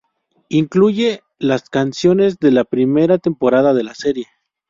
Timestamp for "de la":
2.39-2.63, 3.75-3.93